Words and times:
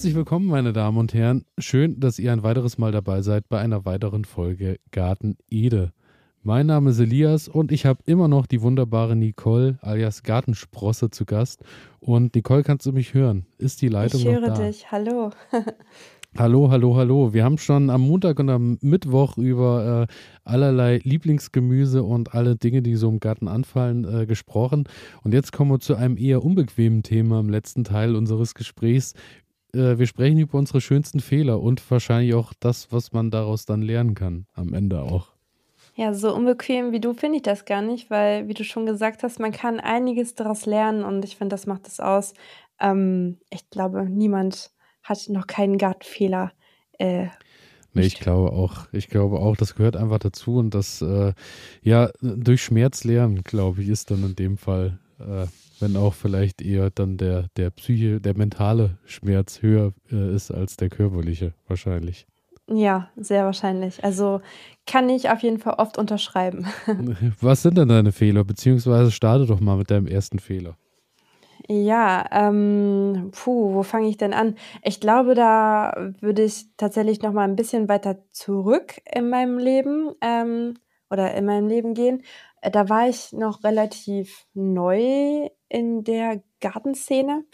Herzlich 0.00 0.16
willkommen, 0.16 0.46
meine 0.46 0.72
Damen 0.72 0.96
und 0.96 1.12
Herren. 1.12 1.44
Schön, 1.58 2.00
dass 2.00 2.18
ihr 2.18 2.32
ein 2.32 2.42
weiteres 2.42 2.78
Mal 2.78 2.90
dabei 2.90 3.20
seid 3.20 3.50
bei 3.50 3.60
einer 3.60 3.84
weiteren 3.84 4.24
Folge 4.24 4.78
Garten 4.92 5.36
Ede. 5.50 5.92
Mein 6.42 6.68
Name 6.68 6.88
ist 6.88 7.00
Elias 7.00 7.48
und 7.48 7.70
ich 7.70 7.84
habe 7.84 8.00
immer 8.06 8.26
noch 8.26 8.46
die 8.46 8.62
wunderbare 8.62 9.14
Nicole 9.14 9.78
alias 9.82 10.22
Gartensprosse 10.22 11.10
zu 11.10 11.26
Gast. 11.26 11.62
Und 11.98 12.34
Nicole, 12.34 12.62
kannst 12.62 12.86
du 12.86 12.92
mich 12.92 13.12
hören? 13.12 13.44
Ist 13.58 13.82
die 13.82 13.88
Leitung 13.88 14.22
ich 14.22 14.26
höre 14.26 14.40
noch 14.40 14.56
da? 14.56 14.68
dich. 14.68 14.90
Hallo. 14.90 15.32
Hallo, 16.38 16.70
hallo, 16.70 16.96
hallo. 16.96 17.34
Wir 17.34 17.44
haben 17.44 17.58
schon 17.58 17.90
am 17.90 18.02
Montag 18.02 18.38
und 18.38 18.48
am 18.48 18.78
Mittwoch 18.80 19.36
über 19.36 20.06
äh, 20.08 20.14
allerlei 20.44 21.00
Lieblingsgemüse 21.02 22.04
und 22.04 22.34
alle 22.34 22.54
Dinge, 22.54 22.82
die 22.82 22.94
so 22.94 23.08
im 23.08 23.18
Garten 23.18 23.48
anfallen, 23.48 24.04
äh, 24.04 24.26
gesprochen. 24.26 24.84
Und 25.24 25.34
jetzt 25.34 25.52
kommen 25.52 25.72
wir 25.72 25.80
zu 25.80 25.96
einem 25.96 26.16
eher 26.16 26.44
unbequemen 26.44 27.02
Thema 27.02 27.40
im 27.40 27.50
letzten 27.50 27.82
Teil 27.82 28.14
unseres 28.14 28.54
Gesprächs. 28.54 29.14
Äh, 29.74 29.98
wir 29.98 30.06
sprechen 30.06 30.38
über 30.38 30.58
unsere 30.58 30.80
schönsten 30.80 31.20
Fehler 31.20 31.60
und 31.60 31.88
wahrscheinlich 31.90 32.34
auch 32.34 32.52
das, 32.60 32.92
was 32.92 33.12
man 33.12 33.30
daraus 33.30 33.66
dann 33.66 33.82
lernen 33.82 34.14
kann, 34.14 34.46
am 34.54 34.74
Ende 34.74 35.00
auch. 35.02 35.28
Ja, 35.94 36.14
so 36.14 36.34
unbequem 36.34 36.92
wie 36.92 37.00
du 37.00 37.12
finde 37.12 37.36
ich 37.36 37.42
das 37.42 37.64
gar 37.64 37.82
nicht, 37.82 38.10
weil, 38.10 38.48
wie 38.48 38.54
du 38.54 38.64
schon 38.64 38.86
gesagt 38.86 39.22
hast, 39.22 39.40
man 39.40 39.52
kann 39.52 39.80
einiges 39.80 40.34
daraus 40.34 40.64
lernen 40.66 41.04
und 41.04 41.24
ich 41.24 41.36
finde, 41.36 41.54
das 41.54 41.66
macht 41.66 41.88
es 41.88 42.00
aus. 42.00 42.34
Ähm, 42.78 43.38
ich 43.50 43.68
glaube, 43.70 44.08
niemand 44.08 44.70
hat 45.02 45.28
noch 45.28 45.46
keinen 45.46 45.78
Gartenfehler. 45.78 46.52
Äh, 46.98 47.26
Nee, 47.92 48.02
ich 48.02 48.20
glaube 48.20 48.52
auch. 48.52 48.86
Ich 48.92 49.08
glaube 49.08 49.40
auch, 49.40 49.56
das 49.56 49.74
gehört 49.74 49.96
einfach 49.96 50.20
dazu 50.20 50.56
und 50.56 50.74
das, 50.74 51.02
äh, 51.02 51.32
ja, 51.82 52.10
durch 52.20 52.62
Schmerz 52.62 53.04
lernen, 53.04 53.42
glaube 53.42 53.82
ich, 53.82 53.88
ist 53.88 54.10
dann 54.10 54.22
in 54.22 54.36
dem 54.36 54.58
Fall, 54.58 55.00
äh, 55.18 55.46
wenn 55.80 55.96
auch 55.96 56.14
vielleicht 56.14 56.62
eher 56.62 56.90
dann 56.90 57.16
der, 57.16 57.46
der 57.56 57.70
Psyche, 57.70 58.20
der 58.20 58.36
mentale 58.36 58.98
Schmerz 59.04 59.62
höher 59.62 59.92
äh, 60.10 60.34
ist 60.34 60.50
als 60.50 60.76
der 60.76 60.88
körperliche, 60.88 61.54
wahrscheinlich. 61.66 62.26
Ja, 62.72 63.10
sehr 63.16 63.44
wahrscheinlich. 63.44 64.02
Also 64.04 64.40
kann 64.86 65.08
ich 65.08 65.28
auf 65.28 65.42
jeden 65.42 65.58
Fall 65.58 65.74
oft 65.74 65.98
unterschreiben. 65.98 66.66
Was 67.40 67.62
sind 67.62 67.76
denn 67.76 67.88
deine 67.88 68.12
Fehler? 68.12 68.44
Beziehungsweise 68.44 69.10
starte 69.10 69.46
doch 69.46 69.60
mal 69.60 69.76
mit 69.76 69.90
deinem 69.90 70.06
ersten 70.06 70.38
Fehler. 70.38 70.76
Ja, 71.68 72.24
ähm, 72.32 73.30
puh, 73.32 73.74
wo 73.74 73.82
fange 73.82 74.08
ich 74.08 74.16
denn 74.16 74.32
an? 74.32 74.56
Ich 74.82 75.00
glaube, 75.00 75.34
da 75.34 76.12
würde 76.20 76.42
ich 76.42 76.66
tatsächlich 76.76 77.22
noch 77.22 77.32
mal 77.32 77.44
ein 77.44 77.56
bisschen 77.56 77.88
weiter 77.88 78.18
zurück 78.32 79.00
in 79.14 79.30
meinem 79.30 79.58
Leben 79.58 80.12
ähm, 80.20 80.74
oder 81.10 81.34
in 81.34 81.44
meinem 81.44 81.68
Leben 81.68 81.94
gehen. 81.94 82.22
Äh, 82.60 82.70
da 82.70 82.88
war 82.88 83.08
ich 83.08 83.32
noch 83.32 83.62
relativ 83.62 84.46
neu 84.54 85.48
in 85.70 86.04
der 86.04 86.42
Gartenszene. 86.60 87.44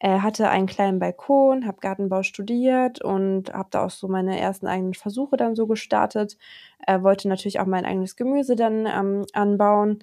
Äh, 0.00 0.20
hatte 0.20 0.48
einen 0.50 0.66
kleinen 0.66 0.98
Balkon, 0.98 1.66
habe 1.66 1.78
Gartenbau 1.80 2.22
studiert 2.22 3.02
und 3.02 3.52
habe 3.52 3.68
da 3.70 3.86
auch 3.86 3.90
so 3.90 4.08
meine 4.08 4.38
ersten 4.40 4.66
eigenen 4.66 4.94
Versuche 4.94 5.36
dann 5.36 5.54
so 5.56 5.66
gestartet. 5.66 6.36
Äh, 6.86 7.02
wollte 7.02 7.28
natürlich 7.28 7.60
auch 7.60 7.66
mein 7.66 7.84
eigenes 7.86 8.16
Gemüse 8.16 8.56
dann 8.56 8.86
ähm, 8.86 9.26
anbauen. 9.34 10.00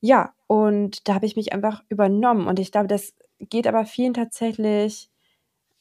Ja, 0.00 0.34
und 0.46 1.08
da 1.08 1.14
habe 1.14 1.26
ich 1.26 1.36
mich 1.36 1.52
einfach 1.52 1.82
übernommen 1.88 2.46
und 2.48 2.58
ich 2.58 2.72
glaube, 2.72 2.88
das 2.88 3.14
geht 3.38 3.66
aber 3.66 3.84
vielen 3.86 4.14
tatsächlich 4.14 5.10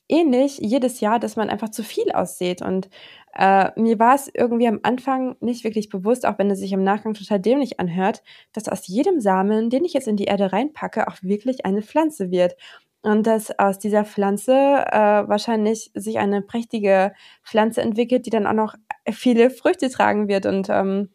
ähnlich 0.10 0.58
jedes 0.60 1.00
Jahr, 1.00 1.20
dass 1.20 1.36
man 1.36 1.50
einfach 1.50 1.70
zu 1.70 1.84
viel 1.84 2.12
aussieht. 2.12 2.62
Und 2.62 2.90
äh, 3.34 3.72
mir 3.80 4.00
war 4.00 4.16
es 4.16 4.30
irgendwie 4.34 4.68
am 4.68 4.80
Anfang 4.84 5.36
nicht 5.40 5.64
wirklich 5.64 5.90
bewusst, 5.90 6.26
auch 6.26 6.38
wenn 6.40 6.50
es 6.52 6.60
sich 6.60 6.72
im 6.74 6.84
Nachgang 6.84 7.14
total 7.14 7.40
dämlich 7.40 7.80
anhört, 7.80 8.24
dass 8.54 8.70
aus 8.70 8.88
jedem 8.88 9.20
Samen, 9.20 9.70
den 9.70 9.86
ich 9.86 9.94
jetzt 9.94 10.08
in 10.08 10.17
die 10.17 10.26
Erde 10.26 10.52
reinpacke, 10.52 11.08
auch 11.08 11.17
wirklich 11.22 11.66
eine 11.66 11.82
Pflanze 11.82 12.32
wird. 12.32 12.56
Und 13.02 13.28
dass 13.28 13.58
aus 13.58 13.80
dieser 13.80 14.04
Pflanze 14.04 14.52
äh, 14.52 15.28
wahrscheinlich 15.28 15.92
sich 15.94 16.20
eine 16.20 16.42
prächtige 16.42 17.14
Pflanze 17.44 17.82
entwickelt, 17.82 18.26
die 18.26 18.30
dann 18.30 18.45
auch 18.45 18.54
noch 18.54 18.76
viele 19.10 19.50
Früchte 19.52 19.89
tragen 19.89 20.28
wird. 20.28 20.45
Und 20.45 20.68
ähm, 20.70 21.10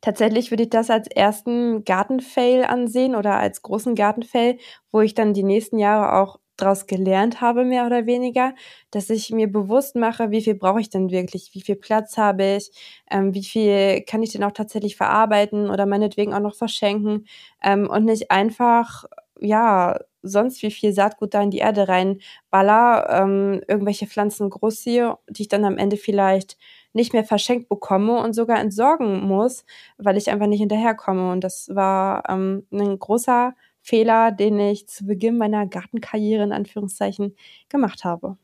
Tatsächlich 0.00 0.50
würde 0.50 0.64
ich 0.64 0.70
das 0.70 0.90
als 0.90 1.08
ersten 1.08 1.84
Gartenfail 1.84 2.64
ansehen 2.64 3.16
oder 3.16 3.34
als 3.34 3.62
großen 3.62 3.94
Gartenfail, 3.94 4.58
wo 4.92 5.00
ich 5.00 5.14
dann 5.14 5.34
die 5.34 5.42
nächsten 5.42 5.78
Jahre 5.78 6.20
auch 6.20 6.38
daraus 6.56 6.86
gelernt 6.86 7.40
habe, 7.40 7.64
mehr 7.64 7.86
oder 7.86 8.06
weniger, 8.06 8.54
dass 8.90 9.10
ich 9.10 9.30
mir 9.30 9.50
bewusst 9.50 9.94
mache, 9.96 10.30
wie 10.30 10.42
viel 10.42 10.54
brauche 10.54 10.80
ich 10.80 10.90
denn 10.90 11.10
wirklich, 11.10 11.50
wie 11.54 11.60
viel 11.62 11.76
Platz 11.76 12.16
habe 12.18 12.56
ich, 12.56 12.70
ähm, 13.10 13.34
wie 13.34 13.44
viel 13.44 14.02
kann 14.02 14.22
ich 14.22 14.32
denn 14.32 14.44
auch 14.44 14.52
tatsächlich 14.52 14.96
verarbeiten 14.96 15.70
oder 15.70 15.86
meinetwegen 15.86 16.34
auch 16.34 16.40
noch 16.40 16.54
verschenken? 16.54 17.26
Ähm, 17.62 17.88
und 17.90 18.04
nicht 18.04 18.30
einfach, 18.30 19.04
ja, 19.40 19.98
sonst 20.22 20.62
wie 20.62 20.70
viel 20.70 20.92
Saatgut 20.92 21.34
da 21.34 21.42
in 21.42 21.50
die 21.50 21.58
Erde 21.58 21.88
reinballer, 21.88 23.08
ähm, 23.10 23.60
irgendwelche 23.68 24.06
Pflanzen 24.06 24.50
großziehe, 24.50 25.16
die 25.28 25.42
ich 25.42 25.48
dann 25.48 25.64
am 25.64 25.78
Ende 25.78 25.96
vielleicht 25.96 26.56
nicht 26.92 27.12
mehr 27.12 27.24
verschenkt 27.24 27.68
bekomme 27.68 28.18
und 28.22 28.32
sogar 28.34 28.58
entsorgen 28.58 29.20
muss, 29.26 29.64
weil 29.98 30.16
ich 30.16 30.30
einfach 30.30 30.46
nicht 30.46 30.60
hinterherkomme. 30.60 31.30
Und 31.30 31.44
das 31.44 31.68
war 31.74 32.22
ähm, 32.28 32.66
ein 32.72 32.98
großer 32.98 33.54
Fehler, 33.86 34.32
den 34.32 34.58
ich 34.58 34.88
zu 34.88 35.06
Beginn 35.06 35.38
meiner 35.38 35.64
Gartenkarriere 35.66 36.42
in 36.42 36.52
Anführungszeichen 36.52 37.36
gemacht 37.68 38.04
habe. 38.04 38.36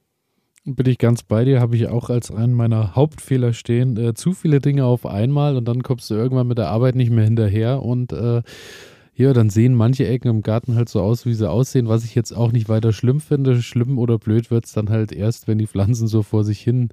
Bin 0.64 0.86
ich 0.86 0.98
ganz 0.98 1.24
bei 1.24 1.44
dir, 1.44 1.60
habe 1.60 1.74
ich 1.74 1.88
auch 1.88 2.08
als 2.10 2.30
einen 2.30 2.54
meiner 2.54 2.94
Hauptfehler 2.94 3.52
stehen. 3.52 3.96
Äh, 3.96 4.14
zu 4.14 4.34
viele 4.34 4.60
Dinge 4.60 4.84
auf 4.84 5.04
einmal 5.04 5.56
und 5.56 5.66
dann 5.66 5.82
kommst 5.82 6.08
du 6.10 6.14
irgendwann 6.14 6.46
mit 6.46 6.58
der 6.58 6.68
Arbeit 6.68 6.94
nicht 6.94 7.10
mehr 7.10 7.24
hinterher 7.24 7.82
und 7.82 8.12
äh, 8.12 8.42
ja, 9.14 9.32
dann 9.32 9.50
sehen 9.50 9.74
manche 9.74 10.06
Ecken 10.06 10.28
im 10.28 10.42
Garten 10.42 10.76
halt 10.76 10.88
so 10.88 11.00
aus, 11.00 11.26
wie 11.26 11.34
sie 11.34 11.50
aussehen, 11.50 11.88
was 11.88 12.04
ich 12.04 12.14
jetzt 12.14 12.32
auch 12.32 12.52
nicht 12.52 12.68
weiter 12.68 12.92
schlimm 12.92 13.20
finde. 13.20 13.60
Schlimm 13.60 13.98
oder 13.98 14.18
blöd 14.18 14.50
wird 14.52 14.64
es 14.64 14.72
dann 14.72 14.90
halt 14.90 15.10
erst, 15.10 15.48
wenn 15.48 15.58
die 15.58 15.66
Pflanzen 15.66 16.06
so 16.06 16.22
vor 16.22 16.44
sich 16.44 16.60
hin 16.60 16.90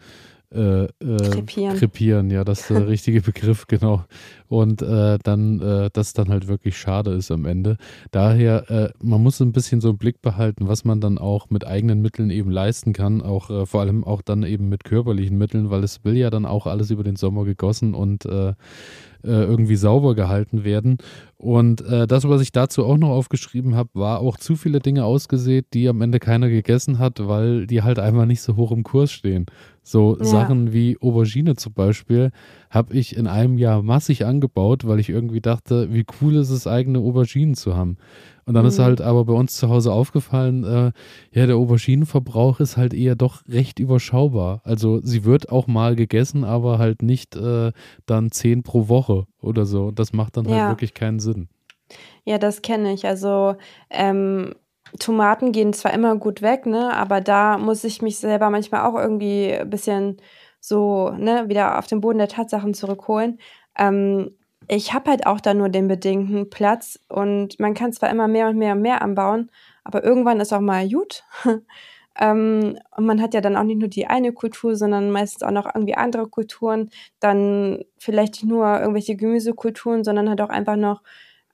äh, 0.51 0.85
äh, 0.85 0.89
krepieren. 0.99 1.77
krepieren. 1.77 2.29
Ja, 2.31 2.43
das 2.43 2.61
ist 2.61 2.69
der 2.71 2.87
richtige 2.87 3.21
Begriff, 3.21 3.67
genau. 3.67 4.05
Und 4.49 4.81
äh, 4.81 5.19
dann, 5.23 5.61
äh, 5.61 5.89
das 5.93 6.13
dann 6.13 6.29
halt 6.29 6.47
wirklich 6.47 6.75
schade 6.75 7.11
ist 7.11 7.29
am 7.29 7.45
Ende. 7.45 7.77
Daher, 8.09 8.69
äh, 8.69 8.89
man 9.01 9.21
muss 9.21 9.39
ein 9.39 9.51
bisschen 9.51 9.79
so 9.79 9.91
im 9.91 9.97
Blick 9.97 10.23
behalten, 10.23 10.67
was 10.67 10.83
man 10.83 10.99
dann 10.99 11.19
auch 11.19 11.51
mit 11.51 11.67
eigenen 11.67 12.01
Mitteln 12.01 12.31
eben 12.31 12.49
leisten 12.49 12.91
kann, 12.91 13.21
auch 13.21 13.51
äh, 13.51 13.67
vor 13.67 13.81
allem 13.81 14.03
auch 14.03 14.23
dann 14.23 14.41
eben 14.41 14.67
mit 14.67 14.83
körperlichen 14.83 15.37
Mitteln, 15.37 15.69
weil 15.69 15.83
es 15.83 16.03
will 16.03 16.17
ja 16.17 16.31
dann 16.31 16.47
auch 16.47 16.65
alles 16.65 16.89
über 16.89 17.03
den 17.03 17.15
Sommer 17.15 17.45
gegossen 17.45 17.93
und 17.93 18.25
äh, 18.25 18.53
äh, 19.23 19.31
irgendwie 19.31 19.75
sauber 19.75 20.15
gehalten 20.15 20.63
werden. 20.63 20.97
Und 21.37 21.81
äh, 21.81 22.07
das, 22.07 22.27
was 22.27 22.41
ich 22.41 22.51
dazu 22.51 22.85
auch 22.85 22.97
noch 22.97 23.09
aufgeschrieben 23.09 23.75
habe, 23.75 23.89
war 23.93 24.19
auch 24.19 24.37
zu 24.37 24.55
viele 24.55 24.79
Dinge 24.79 25.05
ausgesät, 25.05 25.67
die 25.73 25.87
am 25.87 26.01
Ende 26.01 26.19
keiner 26.19 26.49
gegessen 26.49 26.99
hat, 26.99 27.27
weil 27.27 27.67
die 27.67 27.81
halt 27.81 27.99
einfach 27.99 28.25
nicht 28.25 28.41
so 28.41 28.55
hoch 28.55 28.71
im 28.71 28.83
Kurs 28.83 29.11
stehen. 29.11 29.45
So 29.83 30.17
ja. 30.17 30.25
Sachen 30.25 30.73
wie 30.73 30.97
Aubergine 31.01 31.55
zum 31.55 31.73
Beispiel 31.73 32.31
habe 32.69 32.93
ich 32.93 33.17
in 33.17 33.27
einem 33.27 33.57
Jahr 33.57 33.81
massig 33.81 34.25
angebaut, 34.25 34.85
weil 34.87 34.99
ich 34.99 35.09
irgendwie 35.09 35.41
dachte, 35.41 35.91
wie 35.91 36.05
cool 36.21 36.35
ist 36.35 36.51
es, 36.51 36.67
eigene 36.67 36.99
Auberginen 36.99 37.55
zu 37.55 37.75
haben. 37.75 37.97
Und 38.45 38.53
dann 38.53 38.63
mhm. 38.63 38.69
ist 38.69 38.79
halt 38.79 39.01
aber 39.01 39.25
bei 39.25 39.33
uns 39.33 39.55
zu 39.57 39.69
Hause 39.69 39.91
aufgefallen, 39.91 40.63
äh, 40.63 40.91
ja, 41.37 41.45
der 41.45 41.55
Auberginenverbrauch 41.55 42.59
ist 42.59 42.77
halt 42.77 42.93
eher 42.93 43.15
doch 43.15 43.47
recht 43.47 43.79
überschaubar. 43.79 44.61
Also 44.63 45.01
sie 45.01 45.23
wird 45.25 45.49
auch 45.49 45.67
mal 45.67 45.95
gegessen, 45.95 46.43
aber 46.43 46.79
halt 46.79 47.01
nicht 47.01 47.35
äh, 47.35 47.71
dann 48.05 48.31
zehn 48.31 48.63
pro 48.63 48.87
Woche 48.87 49.25
oder 49.41 49.65
so. 49.65 49.87
Und 49.87 49.99
das 49.99 50.13
macht 50.13 50.37
dann 50.37 50.45
halt 50.45 50.55
ja. 50.55 50.61
halt 50.63 50.71
wirklich 50.73 50.93
keinen 50.93 51.19
Sinn. 51.19 51.49
Ja, 52.23 52.37
das 52.37 52.61
kenne 52.61 52.93
ich. 52.93 53.05
Also 53.05 53.55
ähm, 53.89 54.53
Tomaten 54.99 55.51
gehen 55.51 55.73
zwar 55.73 55.93
immer 55.93 56.15
gut 56.15 56.41
weg, 56.41 56.65
ne, 56.65 56.93
aber 56.95 57.21
da 57.21 57.57
muss 57.57 57.83
ich 57.83 58.01
mich 58.01 58.17
selber 58.17 58.49
manchmal 58.49 58.85
auch 58.85 58.95
irgendwie 58.95 59.53
ein 59.53 59.69
bisschen 59.69 60.17
so, 60.59 61.11
ne, 61.11 61.49
wieder 61.49 61.79
auf 61.79 61.87
den 61.87 62.01
Boden 62.01 62.17
der 62.19 62.27
Tatsachen 62.27 62.73
zurückholen. 62.73 63.39
Ähm, 63.77 64.31
ich 64.67 64.93
habe 64.93 65.09
halt 65.09 65.25
auch 65.25 65.41
da 65.41 65.53
nur 65.53 65.69
den 65.69 65.87
bedingten 65.87 66.49
Platz 66.49 66.99
und 67.09 67.59
man 67.59 67.73
kann 67.73 67.91
zwar 67.93 68.09
immer 68.09 68.27
mehr 68.27 68.47
und 68.49 68.57
mehr 68.57 68.73
und 68.73 68.81
mehr 68.81 69.01
anbauen, 69.01 69.51
aber 69.83 70.03
irgendwann 70.03 70.39
ist 70.39 70.53
auch 70.53 70.59
mal 70.59 70.87
gut. 70.87 71.23
ähm, 72.19 72.77
und 72.95 73.05
man 73.05 73.21
hat 73.21 73.33
ja 73.33 73.41
dann 73.41 73.55
auch 73.57 73.63
nicht 73.63 73.79
nur 73.79 73.87
die 73.89 74.07
eine 74.07 74.31
Kultur, 74.33 74.75
sondern 74.75 75.11
meistens 75.11 75.43
auch 75.43 75.51
noch 75.51 75.65
irgendwie 75.73 75.95
andere 75.95 76.27
Kulturen. 76.27 76.89
Dann 77.19 77.83
vielleicht 77.97 78.33
nicht 78.33 78.45
nur 78.45 78.79
irgendwelche 78.79 79.15
Gemüsekulturen, 79.15 80.03
sondern 80.03 80.29
halt 80.29 80.41
auch 80.41 80.49
einfach 80.49 80.75
noch 80.75 81.01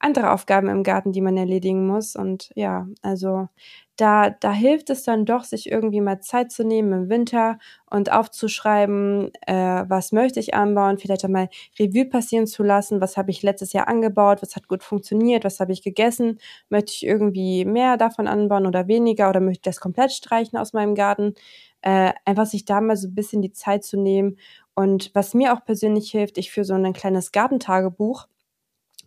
andere 0.05 0.31
Aufgaben 0.31 0.69
im 0.69 0.83
Garten, 0.83 1.11
die 1.11 1.21
man 1.21 1.37
erledigen 1.37 1.87
muss. 1.87 2.15
Und 2.15 2.51
ja, 2.55 2.87
also 3.01 3.49
da, 3.97 4.29
da 4.29 4.51
hilft 4.51 4.89
es 4.89 5.03
dann 5.03 5.25
doch, 5.25 5.43
sich 5.45 5.71
irgendwie 5.71 6.01
mal 6.01 6.19
Zeit 6.19 6.51
zu 6.51 6.63
nehmen 6.65 6.91
im 6.93 7.09
Winter 7.09 7.57
und 7.89 8.11
aufzuschreiben, 8.11 9.31
äh, 9.47 9.85
was 9.87 10.11
möchte 10.11 10.39
ich 10.39 10.53
anbauen, 10.53 10.97
vielleicht 10.97 11.23
einmal 11.25 11.49
Revue 11.79 12.05
passieren 12.05 12.45
zu 12.47 12.63
lassen, 12.63 12.99
was 13.01 13.15
habe 13.17 13.31
ich 13.31 13.41
letztes 13.41 13.71
Jahr 13.73 13.87
angebaut, 13.87 14.41
was 14.41 14.55
hat 14.57 14.67
gut 14.67 14.83
funktioniert, 14.83 15.45
was 15.45 15.59
habe 15.61 15.71
ich 15.71 15.81
gegessen, 15.81 16.39
möchte 16.69 16.91
ich 16.93 17.05
irgendwie 17.05 17.63
mehr 17.65 17.95
davon 17.97 18.27
anbauen 18.27 18.65
oder 18.67 18.87
weniger 18.87 19.29
oder 19.29 19.39
möchte 19.39 19.59
ich 19.69 19.73
das 19.75 19.79
komplett 19.79 20.11
streichen 20.11 20.57
aus 20.59 20.73
meinem 20.73 20.95
Garten. 20.95 21.33
Äh, 21.81 22.13
einfach 22.25 22.45
sich 22.47 22.65
da 22.65 22.81
mal 22.81 22.97
so 22.97 23.07
ein 23.07 23.15
bisschen 23.15 23.41
die 23.41 23.51
Zeit 23.53 23.83
zu 23.83 23.97
nehmen. 23.97 24.37
Und 24.73 25.11
was 25.13 25.33
mir 25.33 25.53
auch 25.53 25.63
persönlich 25.63 26.11
hilft, 26.11 26.37
ich 26.37 26.51
führe 26.51 26.65
so 26.65 26.73
ein 26.73 26.93
kleines 26.93 27.31
Gartentagebuch 27.31 28.27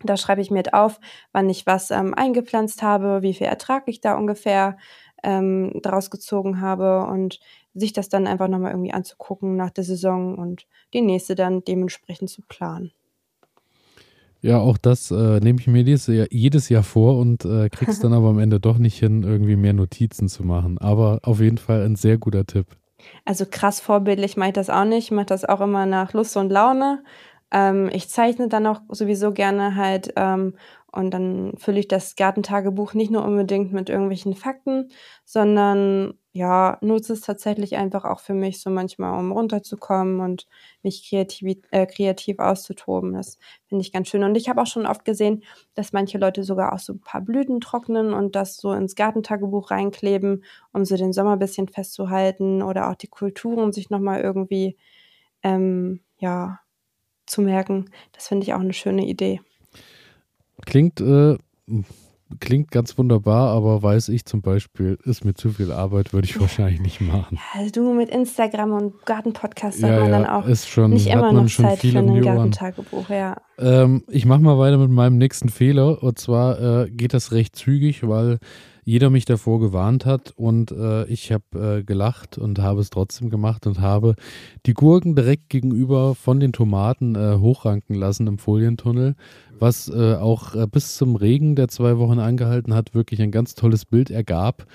da 0.03 0.17
schreibe 0.17 0.41
ich 0.41 0.51
mir 0.51 0.63
auf, 0.71 0.99
wann 1.31 1.49
ich 1.49 1.65
was 1.65 1.91
ähm, 1.91 2.13
eingepflanzt 2.13 2.81
habe, 2.81 3.21
wie 3.21 3.33
viel 3.33 3.47
Ertrag 3.47 3.83
ich 3.87 4.01
da 4.01 4.15
ungefähr 4.15 4.77
ähm, 5.23 5.79
draus 5.81 6.09
gezogen 6.09 6.61
habe 6.61 7.05
und 7.05 7.39
sich 7.73 7.93
das 7.93 8.09
dann 8.09 8.27
einfach 8.27 8.47
nochmal 8.47 8.71
irgendwie 8.71 8.93
anzugucken 8.93 9.55
nach 9.55 9.69
der 9.69 9.83
Saison 9.83 10.37
und 10.37 10.65
die 10.93 11.01
nächste 11.01 11.35
dann 11.35 11.63
dementsprechend 11.63 12.29
zu 12.29 12.41
planen. 12.41 12.91
Ja, 14.41 14.59
auch 14.59 14.77
das 14.77 15.11
äh, 15.11 15.39
nehme 15.41 15.59
ich 15.59 15.67
mir 15.67 15.79
jedes 15.79 16.07
Jahr, 16.07 16.27
jedes 16.31 16.69
Jahr 16.69 16.83
vor 16.83 17.17
und 17.17 17.43
äh, 17.43 17.69
krieg's 17.69 17.99
dann 17.99 18.13
aber 18.13 18.29
am 18.29 18.39
Ende 18.39 18.59
doch 18.59 18.77
nicht 18.77 18.97
hin, 18.97 19.23
irgendwie 19.23 19.57
mehr 19.57 19.73
Notizen 19.73 20.29
zu 20.29 20.43
machen. 20.43 20.77
Aber 20.77 21.19
auf 21.23 21.41
jeden 21.41 21.57
Fall 21.57 21.83
ein 21.83 21.95
sehr 21.95 22.17
guter 22.17 22.45
Tipp. 22.45 22.67
Also 23.25 23.45
krass 23.49 23.79
vorbildlich 23.79 24.37
mache 24.37 24.49
ich 24.49 24.55
das 24.55 24.69
auch 24.69 24.85
nicht. 24.85 25.05
Ich 25.05 25.11
mache 25.11 25.25
das 25.25 25.45
auch 25.45 25.61
immer 25.61 25.85
nach 25.85 26.13
Lust 26.13 26.37
und 26.37 26.49
Laune. 26.49 27.03
Ähm, 27.51 27.89
ich 27.93 28.09
zeichne 28.09 28.47
dann 28.47 28.67
auch 28.67 28.81
sowieso 28.89 29.31
gerne 29.33 29.75
halt 29.75 30.13
ähm, 30.15 30.55
und 30.91 31.11
dann 31.11 31.53
fülle 31.57 31.79
ich 31.79 31.87
das 31.87 32.15
Gartentagebuch 32.15 32.93
nicht 32.93 33.11
nur 33.11 33.23
unbedingt 33.23 33.71
mit 33.73 33.89
irgendwelchen 33.89 34.35
Fakten, 34.35 34.89
sondern 35.23 36.13
ja, 36.31 36.77
nutze 36.81 37.13
es 37.13 37.21
tatsächlich 37.21 37.75
einfach 37.75 38.05
auch 38.05 38.19
für 38.19 38.33
mich 38.33 38.61
so 38.61 38.69
manchmal, 38.69 39.17
um 39.19 39.31
runterzukommen 39.31 40.19
und 40.19 40.47
mich 40.83 41.07
kreativ, 41.09 41.57
äh, 41.71 41.85
kreativ 41.87 42.39
auszutoben. 42.39 43.13
Das 43.13 43.39
finde 43.67 43.81
ich 43.81 43.91
ganz 43.91 44.09
schön. 44.09 44.23
Und 44.23 44.35
ich 44.37 44.47
habe 44.49 44.61
auch 44.61 44.67
schon 44.67 44.85
oft 44.85 45.05
gesehen, 45.05 45.43
dass 45.73 45.91
manche 45.93 46.17
Leute 46.19 46.43
sogar 46.43 46.73
auch 46.73 46.79
so 46.79 46.93
ein 46.93 47.01
paar 47.01 47.21
Blüten 47.21 47.61
trocknen 47.61 48.13
und 48.13 48.35
das 48.35 48.57
so 48.57 48.71
ins 48.73 48.95
Gartentagebuch 48.95 49.71
reinkleben, 49.71 50.43
um 50.71 50.85
so 50.85 50.95
den 50.97 51.13
Sommer 51.13 51.33
ein 51.33 51.39
bisschen 51.39 51.67
festzuhalten 51.67 52.61
oder 52.61 52.89
auch 52.89 52.95
die 52.95 53.07
Kulturen 53.07 53.71
sich 53.71 53.89
nochmal 53.89 54.21
irgendwie, 54.21 54.77
ähm, 55.43 56.01
ja, 56.17 56.59
zu 57.29 57.41
merken. 57.41 57.85
Das 58.13 58.27
finde 58.27 58.43
ich 58.43 58.53
auch 58.53 58.59
eine 58.59 58.73
schöne 58.73 59.05
Idee. 59.05 59.41
Klingt, 60.65 60.99
äh, 60.99 61.37
klingt 62.39 62.71
ganz 62.71 62.97
wunderbar, 62.97 63.51
aber 63.51 63.81
weiß 63.81 64.09
ich 64.09 64.25
zum 64.25 64.41
Beispiel, 64.41 64.97
ist 65.03 65.23
mir 65.23 65.33
zu 65.33 65.49
viel 65.51 65.71
Arbeit, 65.71 66.13
würde 66.13 66.25
ich 66.25 66.39
wahrscheinlich 66.41 66.81
nicht 66.81 67.01
machen. 67.01 67.37
Ja, 67.37 67.61
also 67.61 67.71
du 67.71 67.93
mit 67.93 68.09
Instagram 68.09 68.71
und 68.71 69.05
Gartenpodcast 69.05 69.83
hat 69.83 69.89
ja, 69.89 69.99
man 69.99 70.11
ja, 70.11 70.19
dann 70.19 70.25
auch 70.25 70.45
ist 70.45 70.67
schon, 70.67 70.91
nicht 70.91 71.07
immer 71.07 71.31
noch 71.31 71.47
Zeit 71.47 71.79
für 71.79 71.97
ein 71.97 72.21
Gartentagebuch, 72.21 73.09
ja. 73.09 73.37
Ähm, 73.59 74.03
ich 74.07 74.25
mache 74.25 74.41
mal 74.41 74.57
weiter 74.57 74.77
mit 74.77 74.89
meinem 74.89 75.17
nächsten 75.17 75.49
Fehler. 75.49 76.01
Und 76.01 76.17
zwar 76.17 76.83
äh, 76.85 76.89
geht 76.89 77.13
das 77.13 77.31
recht 77.31 77.55
zügig, 77.55 78.07
weil 78.07 78.39
jeder 78.85 79.09
mich 79.09 79.25
davor 79.25 79.59
gewarnt 79.59 80.05
hat. 80.05 80.33
Und 80.35 80.71
äh, 80.71 81.05
ich 81.05 81.31
habe 81.31 81.79
äh, 81.79 81.83
gelacht 81.83 82.37
und 82.37 82.59
habe 82.59 82.81
es 82.81 82.89
trotzdem 82.89 83.29
gemacht 83.29 83.67
und 83.67 83.79
habe 83.79 84.15
die 84.65 84.73
Gurken 84.73 85.15
direkt 85.15 85.49
gegenüber 85.49 86.15
von 86.15 86.39
den 86.39 86.53
Tomaten 86.53 87.15
äh, 87.15 87.35
hochranken 87.37 87.95
lassen 87.95 88.25
im 88.27 88.37
Folientunnel, 88.37 89.15
was 89.59 89.89
äh, 89.89 90.15
auch 90.15 90.55
äh, 90.55 90.65
bis 90.65 90.97
zum 90.97 91.15
Regen, 91.15 91.55
der 91.55 91.67
zwei 91.67 91.97
Wochen 91.99 92.19
angehalten 92.19 92.73
hat, 92.73 92.95
wirklich 92.95 93.21
ein 93.21 93.31
ganz 93.31 93.53
tolles 93.53 93.85
Bild 93.85 94.09
ergab. 94.09 94.65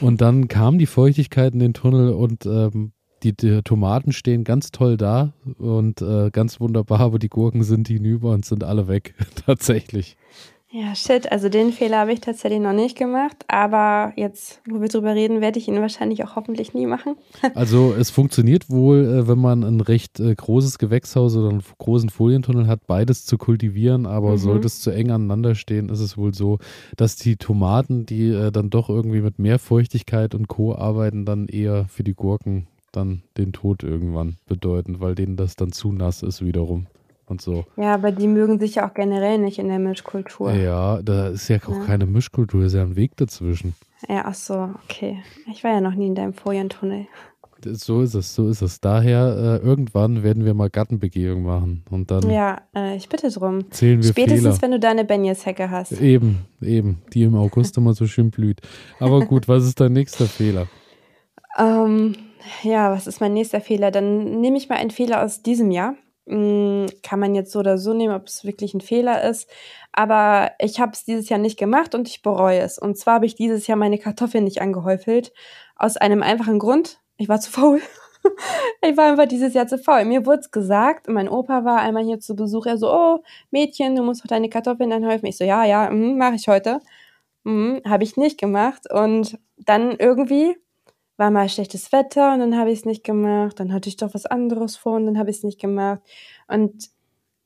Und 0.00 0.20
dann 0.20 0.48
kam 0.48 0.78
die 0.78 0.86
Feuchtigkeit 0.86 1.54
in 1.54 1.60
den 1.60 1.74
Tunnel 1.74 2.10
und 2.10 2.46
ähm, 2.46 2.92
die, 3.24 3.36
die, 3.36 3.62
Tomaten 3.62 4.12
stehen 4.12 4.44
ganz 4.44 4.70
toll 4.70 4.96
da 4.96 5.32
und 5.58 6.02
äh, 6.02 6.30
ganz 6.30 6.60
wunderbar, 6.60 7.00
aber 7.00 7.18
die 7.18 7.30
Gurken 7.30 7.64
sind 7.64 7.88
hinüber 7.88 8.32
und 8.32 8.44
sind 8.44 8.62
alle 8.62 8.86
weg, 8.86 9.14
tatsächlich. 9.46 10.16
Ja, 10.76 10.92
shit, 10.96 11.30
also 11.30 11.48
den 11.48 11.70
Fehler 11.70 11.98
habe 11.98 12.12
ich 12.12 12.20
tatsächlich 12.20 12.58
noch 12.58 12.72
nicht 12.72 12.98
gemacht, 12.98 13.44
aber 13.46 14.12
jetzt, 14.16 14.60
wo 14.68 14.80
wir 14.80 14.88
drüber 14.88 15.14
reden, 15.14 15.40
werde 15.40 15.60
ich 15.60 15.68
ihn 15.68 15.80
wahrscheinlich 15.80 16.24
auch 16.24 16.34
hoffentlich 16.34 16.74
nie 16.74 16.86
machen. 16.86 17.14
also 17.54 17.94
es 17.96 18.10
funktioniert 18.10 18.68
wohl, 18.68 19.04
äh, 19.04 19.28
wenn 19.28 19.38
man 19.38 19.62
ein 19.62 19.80
recht 19.80 20.18
äh, 20.18 20.34
großes 20.34 20.78
Gewächshaus 20.78 21.36
oder 21.36 21.50
einen 21.50 21.62
großen 21.78 22.10
Folientunnel 22.10 22.66
hat, 22.66 22.88
beides 22.88 23.24
zu 23.24 23.38
kultivieren, 23.38 24.04
aber 24.04 24.32
mhm. 24.32 24.38
sollte 24.38 24.66
es 24.66 24.80
zu 24.80 24.90
eng 24.90 25.12
aneinander 25.12 25.54
stehen, 25.54 25.90
ist 25.90 26.00
es 26.00 26.18
wohl 26.18 26.34
so, 26.34 26.58
dass 26.96 27.14
die 27.14 27.36
Tomaten, 27.36 28.04
die 28.04 28.30
äh, 28.30 28.50
dann 28.50 28.68
doch 28.68 28.88
irgendwie 28.88 29.20
mit 29.20 29.38
mehr 29.38 29.60
Feuchtigkeit 29.60 30.34
und 30.34 30.48
Co. 30.48 30.74
arbeiten, 30.74 31.24
dann 31.24 31.46
eher 31.46 31.86
für 31.86 32.02
die 32.02 32.14
Gurken 32.14 32.66
dann 32.96 33.22
den 33.36 33.52
Tod 33.52 33.82
irgendwann 33.82 34.36
bedeuten, 34.46 35.00
weil 35.00 35.14
denen 35.14 35.36
das 35.36 35.56
dann 35.56 35.72
zu 35.72 35.92
nass 35.92 36.22
ist 36.22 36.44
wiederum 36.44 36.86
und 37.26 37.40
so. 37.40 37.64
Ja, 37.76 37.94
aber 37.94 38.12
die 38.12 38.28
mögen 38.28 38.58
sich 38.58 38.76
ja 38.76 38.88
auch 38.88 38.94
generell 38.94 39.38
nicht 39.38 39.58
in 39.58 39.68
der 39.68 39.78
Mischkultur. 39.78 40.52
Ja, 40.52 41.00
da 41.02 41.28
ist 41.28 41.48
ja 41.48 41.56
auch 41.56 41.78
ja. 41.78 41.84
keine 41.84 42.06
Mischkultur, 42.06 42.64
ist 42.64 42.74
ja 42.74 42.82
ein 42.82 42.96
Weg 42.96 43.16
dazwischen. 43.16 43.74
Ja, 44.08 44.24
ach 44.26 44.34
so, 44.34 44.70
okay. 44.84 45.18
Ich 45.50 45.64
war 45.64 45.72
ja 45.72 45.80
noch 45.80 45.94
nie 45.94 46.06
in 46.06 46.14
deinem 46.14 46.34
Folientunnel. 46.34 47.06
So 47.66 48.02
ist 48.02 48.12
es, 48.12 48.34
so 48.34 48.48
ist 48.48 48.60
es. 48.60 48.80
Daher, 48.80 49.60
äh, 49.62 49.66
irgendwann 49.66 50.22
werden 50.22 50.44
wir 50.44 50.52
mal 50.52 50.68
Gartenbegehung 50.68 51.44
machen 51.44 51.82
und 51.90 52.10
dann. 52.10 52.28
Ja, 52.28 52.60
äh, 52.76 52.94
ich 52.96 53.08
bitte 53.08 53.30
drum. 53.30 53.70
Zählen 53.70 54.02
wir 54.02 54.10
Spätestens, 54.10 54.42
Fehler. 54.42 54.62
wenn 54.62 54.70
du 54.72 54.80
deine 54.80 55.04
Benjeshecke 55.06 55.70
hast. 55.70 55.92
Eben, 55.92 56.40
eben, 56.60 57.00
die 57.14 57.22
im 57.22 57.34
August 57.36 57.78
immer 57.78 57.94
so 57.94 58.06
schön 58.06 58.30
blüht. 58.30 58.60
Aber 59.00 59.24
gut, 59.24 59.48
was 59.48 59.64
ist 59.64 59.80
dein 59.80 59.94
nächster 59.94 60.26
Fehler? 60.26 60.66
Ähm, 61.56 62.16
ja, 62.62 62.92
was 62.92 63.06
ist 63.06 63.20
mein 63.20 63.34
nächster 63.34 63.60
Fehler? 63.60 63.90
Dann 63.90 64.40
nehme 64.40 64.56
ich 64.56 64.68
mal 64.68 64.76
einen 64.76 64.90
Fehler 64.90 65.22
aus 65.22 65.42
diesem 65.42 65.70
Jahr. 65.70 65.96
Hm, 66.26 66.86
kann 67.02 67.20
man 67.20 67.34
jetzt 67.34 67.52
so 67.52 67.58
oder 67.58 67.76
so 67.78 67.92
nehmen, 67.92 68.14
ob 68.14 68.26
es 68.26 68.44
wirklich 68.44 68.74
ein 68.74 68.80
Fehler 68.80 69.22
ist. 69.28 69.48
Aber 69.92 70.52
ich 70.58 70.80
habe 70.80 70.92
es 70.92 71.04
dieses 71.04 71.28
Jahr 71.28 71.38
nicht 71.38 71.58
gemacht 71.58 71.94
und 71.94 72.08
ich 72.08 72.22
bereue 72.22 72.60
es. 72.60 72.78
Und 72.78 72.98
zwar 72.98 73.14
habe 73.14 73.26
ich 73.26 73.34
dieses 73.34 73.66
Jahr 73.66 73.76
meine 73.76 73.98
Kartoffeln 73.98 74.44
nicht 74.44 74.60
angehäufelt. 74.60 75.32
Aus 75.76 75.96
einem 75.96 76.22
einfachen 76.22 76.58
Grund. 76.58 76.98
Ich 77.18 77.28
war 77.28 77.40
zu 77.40 77.50
faul. 77.50 77.80
ich 78.82 78.96
war 78.96 79.10
einfach 79.10 79.26
dieses 79.26 79.54
Jahr 79.54 79.66
zu 79.66 79.78
faul. 79.78 80.04
Mir 80.04 80.26
wurde 80.26 80.40
es 80.40 80.50
gesagt, 80.50 81.08
mein 81.08 81.28
Opa 81.28 81.64
war 81.64 81.80
einmal 81.80 82.04
hier 82.04 82.20
zu 82.20 82.34
Besuch. 82.34 82.66
Er 82.66 82.78
so, 82.78 82.92
oh, 82.92 83.22
Mädchen, 83.50 83.94
du 83.94 84.02
musst 84.02 84.22
doch 84.22 84.28
deine 84.28 84.48
Kartoffeln 84.48 84.92
anhäufen. 84.92 85.26
Ich 85.26 85.36
so, 85.36 85.44
ja, 85.44 85.64
ja, 85.64 85.90
mm, 85.90 86.16
mache 86.16 86.36
ich 86.36 86.48
heute. 86.48 86.80
Mm, 87.44 87.78
habe 87.86 88.04
ich 88.04 88.16
nicht 88.16 88.38
gemacht. 88.40 88.90
Und 88.90 89.38
dann 89.58 89.92
irgendwie 89.98 90.56
war 91.16 91.30
mal 91.30 91.48
schlechtes 91.48 91.92
Wetter 91.92 92.34
und 92.34 92.40
dann 92.40 92.56
habe 92.58 92.70
ich 92.70 92.80
es 92.80 92.84
nicht 92.84 93.04
gemacht. 93.04 93.60
Dann 93.60 93.72
hatte 93.72 93.88
ich 93.88 93.96
doch 93.96 94.14
was 94.14 94.26
anderes 94.26 94.76
vor 94.76 94.96
und 94.96 95.06
dann 95.06 95.18
habe 95.18 95.30
ich 95.30 95.38
es 95.38 95.44
nicht 95.44 95.60
gemacht. 95.60 96.02
Und 96.48 96.90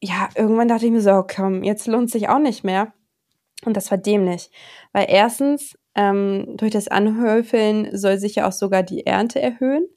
ja, 0.00 0.28
irgendwann 0.34 0.68
dachte 0.68 0.86
ich 0.86 0.92
mir 0.92 1.00
so, 1.00 1.12
oh, 1.12 1.24
komm, 1.24 1.62
jetzt 1.64 1.86
lohnt 1.86 2.10
sich 2.10 2.28
auch 2.28 2.38
nicht 2.38 2.64
mehr. 2.64 2.92
Und 3.64 3.76
das 3.76 3.90
war 3.90 3.98
dämlich. 3.98 4.50
Weil 4.92 5.06
erstens, 5.08 5.76
ähm, 5.94 6.56
durch 6.56 6.70
das 6.70 6.88
Anhöfeln 6.88 7.96
soll 7.96 8.18
sich 8.18 8.36
ja 8.36 8.48
auch 8.48 8.52
sogar 8.52 8.82
die 8.82 9.04
Ernte 9.06 9.42
erhöhen. 9.42 9.88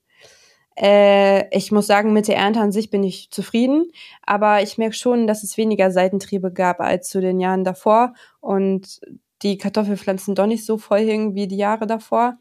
Äh, 0.76 1.56
ich 1.56 1.72
muss 1.72 1.88
sagen, 1.88 2.14
mit 2.14 2.28
der 2.28 2.38
Ernte 2.38 2.60
an 2.62 2.72
sich 2.72 2.90
bin 2.90 3.04
ich 3.04 3.30
zufrieden, 3.32 3.92
aber 4.24 4.64
ich 4.64 4.78
merke 4.78 4.96
schon, 4.96 5.28
dass 5.28 5.44
es 5.44 5.58
weniger 5.58 5.92
Seitentriebe 5.92 6.52
gab 6.52 6.80
als 6.80 7.10
zu 7.10 7.22
den 7.22 7.40
Jahren 7.40 7.64
davor 7.64 8.14
und 8.40 9.02
die 9.44 9.58
Kartoffelpflanzen 9.58 10.36
doch 10.36 10.48
nicht 10.48 10.66
so 10.66 10.78
voll 10.78 11.00
hingen 11.00 11.36
wie 11.36 11.48
die 11.48 11.58
Jahre 11.58 11.88
davor. 11.88 12.38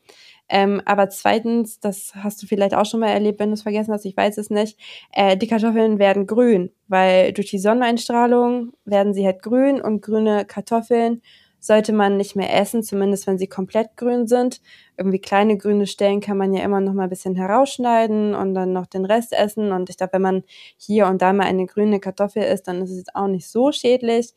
Ähm, 0.50 0.82
aber 0.84 1.08
zweitens, 1.10 1.78
das 1.80 2.12
hast 2.16 2.42
du 2.42 2.46
vielleicht 2.46 2.74
auch 2.74 2.84
schon 2.86 3.00
mal 3.00 3.08
erlebt, 3.10 3.38
wenn 3.40 3.50
du 3.50 3.54
es 3.54 3.62
vergessen 3.62 3.92
hast, 3.94 4.04
ich 4.04 4.16
weiß 4.16 4.36
es 4.38 4.50
nicht, 4.50 4.78
äh, 5.12 5.36
die 5.36 5.46
Kartoffeln 5.46 5.98
werden 5.98 6.26
grün, 6.26 6.72
weil 6.88 7.32
durch 7.32 7.50
die 7.50 7.58
Sonneneinstrahlung 7.58 8.72
werden 8.84 9.14
sie 9.14 9.24
halt 9.24 9.42
grün 9.42 9.80
und 9.80 10.02
grüne 10.02 10.44
Kartoffeln 10.44 11.22
sollte 11.62 11.92
man 11.92 12.16
nicht 12.16 12.36
mehr 12.36 12.54
essen, 12.58 12.82
zumindest 12.82 13.26
wenn 13.26 13.36
sie 13.38 13.46
komplett 13.46 13.96
grün 13.96 14.26
sind. 14.26 14.60
Irgendwie 14.96 15.18
kleine 15.20 15.58
grüne 15.58 15.86
Stellen 15.86 16.20
kann 16.20 16.38
man 16.38 16.54
ja 16.54 16.64
immer 16.64 16.80
noch 16.80 16.94
mal 16.94 17.04
ein 17.04 17.10
bisschen 17.10 17.34
herausschneiden 17.36 18.34
und 18.34 18.54
dann 18.54 18.72
noch 18.72 18.86
den 18.86 19.04
Rest 19.04 19.32
essen. 19.34 19.70
Und 19.72 19.90
ich 19.90 19.98
glaube, 19.98 20.14
wenn 20.14 20.22
man 20.22 20.42
hier 20.78 21.06
und 21.06 21.20
da 21.20 21.32
mal 21.34 21.44
eine 21.44 21.66
grüne 21.66 22.00
Kartoffel 22.00 22.42
isst, 22.42 22.66
dann 22.66 22.80
ist 22.82 22.90
es 22.92 23.14
auch 23.14 23.26
nicht 23.28 23.46
so 23.46 23.72
schädlich. 23.72 24.32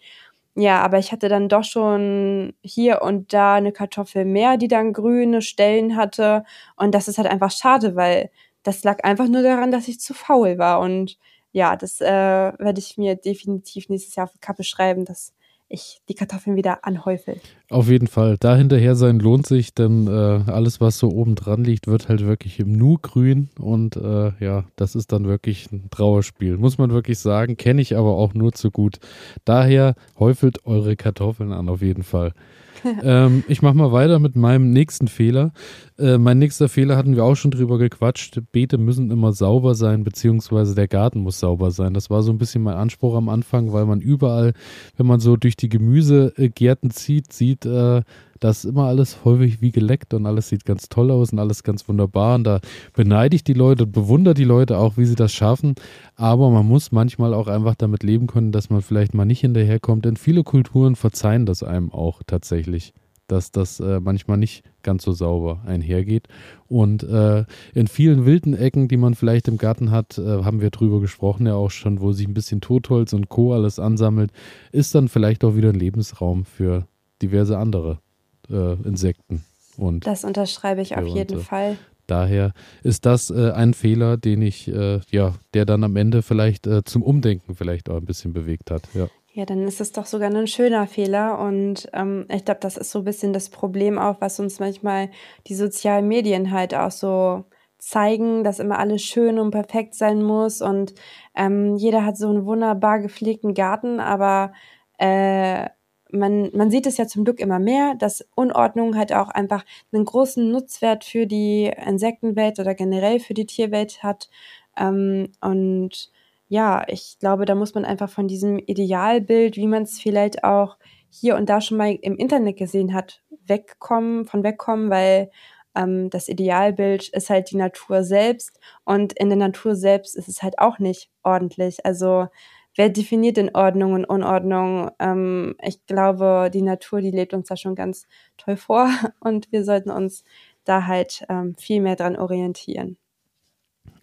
Ja, 0.55 0.81
aber 0.83 0.99
ich 0.99 1.11
hatte 1.11 1.29
dann 1.29 1.49
doch 1.49 1.63
schon 1.63 2.53
hier 2.61 3.01
und 3.01 3.33
da 3.33 3.55
eine 3.55 3.71
Kartoffel 3.71 4.23
mehr, 4.23 4.57
die 4.57 4.67
dann 4.67 4.93
grüne 4.93 5.41
Stellen 5.41 5.95
hatte. 5.95 6.43
Und 6.75 6.93
das 6.93 7.07
ist 7.07 7.17
halt 7.17 7.27
einfach 7.27 7.49
schade, 7.51 7.95
weil 7.95 8.29
das 8.61 8.83
lag 8.83 9.03
einfach 9.03 9.27
nur 9.27 9.41
daran, 9.41 9.71
dass 9.71 9.87
ich 9.87 9.99
zu 9.99 10.13
faul 10.13 10.59
war. 10.59 10.79
Und 10.79 11.17
ja, 11.53 11.75
das 11.75 12.01
äh, 12.01 12.07
werde 12.07 12.79
ich 12.79 12.97
mir 12.97 13.15
definitiv 13.15 13.89
nächstes 13.89 14.15
Jahr 14.15 14.25
auf 14.27 14.31
die 14.33 14.39
Kappe 14.39 14.63
schreiben, 14.63 15.05
dass 15.05 15.33
ich 15.73 16.01
die 16.07 16.13
Kartoffeln 16.13 16.55
wieder 16.55 16.85
anhäufel. 16.85 17.41
Auf 17.69 17.89
jeden 17.89 18.07
Fall. 18.07 18.37
Da 18.39 18.55
hinterher 18.55 18.95
sein 18.95 19.19
lohnt 19.19 19.47
sich, 19.47 19.73
denn 19.73 20.07
äh, 20.07 20.11
alles, 20.51 20.79
was 20.79 20.99
so 20.99 21.09
oben 21.09 21.35
dran 21.35 21.63
liegt, 21.63 21.87
wird 21.87 22.07
halt 22.07 22.25
wirklich 22.25 22.59
im 22.59 22.73
Nu 22.73 22.97
grün. 23.01 23.49
Und 23.59 23.95
äh, 23.95 24.31
ja, 24.39 24.65
das 24.75 24.95
ist 24.95 25.11
dann 25.11 25.25
wirklich 25.25 25.71
ein 25.71 25.89
Trauerspiel. 25.89 26.57
Muss 26.57 26.77
man 26.77 26.91
wirklich 26.91 27.19
sagen. 27.19 27.57
Kenne 27.57 27.81
ich 27.81 27.97
aber 27.97 28.15
auch 28.15 28.33
nur 28.33 28.53
zu 28.53 28.69
gut. 28.69 28.99
Daher 29.45 29.95
häufelt 30.19 30.65
eure 30.65 30.95
Kartoffeln 30.95 31.51
an, 31.51 31.67
auf 31.67 31.81
jeden 31.81 32.03
Fall. 32.03 32.33
ähm, 33.03 33.43
ich 33.47 33.61
mache 33.61 33.75
mal 33.75 33.91
weiter 33.91 34.19
mit 34.19 34.35
meinem 34.35 34.71
nächsten 34.71 35.07
Fehler. 35.07 35.51
Äh, 35.97 36.17
mein 36.17 36.39
nächster 36.39 36.69
Fehler 36.69 36.97
hatten 36.97 37.15
wir 37.15 37.23
auch 37.23 37.35
schon 37.35 37.51
drüber 37.51 37.77
gequatscht. 37.77 38.39
Beete 38.51 38.77
müssen 38.77 39.11
immer 39.11 39.33
sauber 39.33 39.75
sein, 39.75 40.03
beziehungsweise 40.03 40.75
der 40.75 40.87
Garten 40.87 41.19
muss 41.19 41.39
sauber 41.39 41.71
sein. 41.71 41.93
Das 41.93 42.09
war 42.09 42.23
so 42.23 42.31
ein 42.31 42.37
bisschen 42.37 42.63
mein 42.63 42.75
Anspruch 42.75 43.15
am 43.15 43.29
Anfang, 43.29 43.73
weil 43.73 43.85
man 43.85 44.01
überall, 44.01 44.53
wenn 44.97 45.05
man 45.05 45.19
so 45.19 45.37
durch 45.37 45.55
die 45.55 45.69
Gemüsegärten 45.69 46.91
zieht, 46.91 47.31
sieht, 47.31 47.65
äh, 47.65 48.01
das 48.43 48.65
ist 48.65 48.71
immer 48.71 48.87
alles 48.87 49.23
häufig 49.23 49.61
wie 49.61 49.71
geleckt 49.71 50.13
und 50.13 50.25
alles 50.25 50.49
sieht 50.49 50.65
ganz 50.65 50.89
toll 50.89 51.11
aus 51.11 51.31
und 51.31 51.39
alles 51.39 51.63
ganz 51.63 51.87
wunderbar. 51.87 52.35
Und 52.35 52.43
da 52.43 52.59
beneide 52.93 53.37
ich 53.37 53.45
die 53.45 53.53
Leute 53.53 53.85
und 53.85 53.93
bewundere 53.93 54.33
die 54.33 54.43
Leute 54.43 54.77
auch, 54.77 54.97
wie 54.97 55.05
sie 55.05 55.15
das 55.15 55.31
schaffen. 55.31 55.75
Aber 56.17 56.49
man 56.49 56.65
muss 56.65 56.91
manchmal 56.91 57.33
auch 57.33 57.47
einfach 57.47 57.75
damit 57.75 58.03
leben 58.03 58.27
können, 58.27 58.51
dass 58.51 58.69
man 58.69 58.81
vielleicht 58.81 59.13
mal 59.13 59.23
nicht 59.23 59.39
hinterherkommt. 59.39 60.03
Denn 60.03 60.17
viele 60.17 60.43
Kulturen 60.43 60.97
verzeihen 60.97 61.45
das 61.45 61.63
einem 61.63 61.91
auch 61.91 62.21
tatsächlich. 62.27 62.93
dass 63.27 63.51
das 63.51 63.79
äh, 63.79 64.01
manchmal 64.01 64.37
nicht 64.37 64.63
ganz 64.83 65.03
so 65.03 65.13
sauber 65.13 65.61
einhergeht. 65.65 66.27
Und 66.67 67.03
äh, 67.03 67.45
in 67.73 67.87
vielen 67.87 68.25
wilden 68.25 68.53
Ecken, 68.53 68.89
die 68.89 68.97
man 68.97 69.15
vielleicht 69.15 69.47
im 69.47 69.57
Garten 69.57 69.89
hat, 69.89 70.17
äh, 70.17 70.43
haben 70.43 70.59
wir 70.59 70.69
drüber 70.69 70.99
gesprochen 70.99 71.47
ja 71.47 71.55
auch 71.55 71.71
schon, 71.71 72.01
wo 72.01 72.11
sich 72.11 72.27
ein 72.27 72.33
bisschen 72.33 72.59
Totholz 72.59 73.13
und 73.13 73.29
Co. 73.29 73.53
alles 73.53 73.79
ansammelt, 73.79 74.31
ist 74.73 74.93
dann 74.93 75.07
vielleicht 75.07 75.45
auch 75.45 75.55
wieder 75.55 75.69
ein 75.69 75.79
Lebensraum 75.79 76.43
für 76.43 76.85
diverse 77.21 77.57
andere 77.57 78.02
äh, 78.49 78.73
Insekten. 78.87 79.43
Und 79.77 80.05
das 80.05 80.23
unterschreibe 80.23 80.81
ich 80.81 80.95
auf 80.95 81.07
jeden 81.07 81.39
Fall. 81.39 81.77
Daher 82.07 82.53
ist 82.83 83.05
das 83.05 83.29
äh, 83.29 83.51
ein 83.51 83.73
Fehler, 83.73 84.17
den 84.17 84.41
ich, 84.41 84.67
äh, 84.67 84.99
ja, 85.09 85.33
der 85.53 85.65
dann 85.65 85.83
am 85.83 85.95
Ende 85.95 86.21
vielleicht 86.21 86.67
äh, 86.67 86.83
zum 86.83 87.01
Umdenken 87.01 87.55
vielleicht 87.55 87.89
auch 87.89 87.95
ein 87.95 88.05
bisschen 88.05 88.33
bewegt 88.33 88.71
hat. 88.71 88.83
Ja. 88.93 89.07
Ja, 89.35 89.47
dann 89.47 89.67
ist 89.67 89.81
es 89.81 89.91
doch 89.91 90.05
sogar 90.05 90.29
ein 90.29 90.45
schöner 90.45 90.85
Fehler. 90.85 91.39
Und 91.39 91.89
ähm, 91.93 92.27
ich 92.29 92.45
glaube, 92.45 92.59
das 92.59 92.77
ist 92.77 92.91
so 92.91 92.99
ein 92.99 93.05
bisschen 93.05 93.33
das 93.33 93.49
Problem 93.49 93.97
auch, 93.97 94.21
was 94.21 94.39
uns 94.39 94.59
manchmal 94.59 95.09
die 95.47 95.55
sozialen 95.55 96.07
Medien 96.07 96.51
halt 96.51 96.75
auch 96.75 96.91
so 96.91 97.43
zeigen, 97.79 98.43
dass 98.43 98.59
immer 98.59 98.77
alles 98.77 99.01
schön 99.01 99.39
und 99.39 99.49
perfekt 99.49 99.95
sein 99.95 100.21
muss. 100.21 100.61
Und 100.61 100.93
ähm, 101.35 101.75
jeder 101.77 102.05
hat 102.05 102.15
so 102.15 102.29
einen 102.29 102.45
wunderbar 102.45 102.99
gepflegten 102.99 103.55
Garten, 103.55 103.99
aber 103.99 104.53
äh, 104.99 105.67
man, 106.13 106.51
man 106.53 106.71
sieht 106.71 106.85
es 106.85 106.97
ja 106.97 107.07
zum 107.07 107.25
Glück 107.25 107.39
immer 107.39 107.59
mehr, 107.59 107.95
dass 107.95 108.25
Unordnung 108.35 108.95
halt 108.95 109.13
auch 109.13 109.29
einfach 109.29 109.65
einen 109.91 110.05
großen 110.05 110.51
Nutzwert 110.51 111.03
für 111.03 111.25
die 111.27 111.71
Insektenwelt 111.85 112.59
oder 112.59 112.75
generell 112.75 113.19
für 113.19 113.33
die 113.33 113.45
Tierwelt 113.45 114.03
hat. 114.03 114.29
Ähm, 114.77 115.31
und 115.41 116.11
ja, 116.47 116.85
ich 116.87 117.17
glaube, 117.19 117.45
da 117.45 117.55
muss 117.55 117.73
man 117.73 117.85
einfach 117.85 118.09
von 118.09 118.27
diesem 118.27 118.59
Idealbild, 118.59 119.57
wie 119.57 119.67
man 119.67 119.83
es 119.83 119.99
vielleicht 119.99 120.43
auch 120.43 120.77
hier 121.09 121.35
und 121.35 121.49
da 121.49 121.61
schon 121.61 121.77
mal 121.77 121.93
im 122.01 122.15
Internet 122.17 122.57
gesehen 122.57 122.93
hat, 122.93 123.23
wegkommen, 123.45 124.25
von 124.25 124.43
wegkommen, 124.43 124.89
weil 124.89 125.31
ähm, 125.75 126.09
das 126.09 126.27
Idealbild 126.27 127.09
ist 127.09 127.29
halt 127.29 127.51
die 127.51 127.57
Natur 127.57 128.03
selbst 128.03 128.59
und 128.85 129.13
in 129.13 129.29
der 129.29 129.37
Natur 129.37 129.75
selbst 129.75 130.15
ist 130.15 130.27
es 130.27 130.43
halt 130.43 130.59
auch 130.59 130.79
nicht 130.79 131.09
ordentlich. 131.23 131.85
Also 131.85 132.27
wer 132.75 132.89
definiert 132.89 133.37
denn 133.37 133.53
Ordnung 133.53 133.93
und 133.93 134.05
Unordnung? 134.05 134.91
Ähm, 134.99 135.55
ich 135.61 135.85
glaube, 135.85 136.49
die 136.53 136.61
Natur, 136.61 137.01
die 137.01 137.11
lebt 137.11 137.33
uns 137.33 137.47
da 137.47 137.57
schon 137.57 137.75
ganz 137.75 138.07
toll 138.37 138.57
vor 138.57 138.89
und 139.19 139.51
wir 139.51 139.63
sollten 139.63 139.91
uns 139.91 140.23
da 140.63 140.85
halt 140.85 141.25
ähm, 141.29 141.55
viel 141.57 141.81
mehr 141.81 141.95
dran 141.95 142.15
orientieren. 142.15 142.97